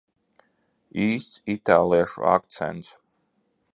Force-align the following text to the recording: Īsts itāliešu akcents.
Īsts 1.03 1.37
itāliešu 1.55 2.25
akcents. 2.33 2.91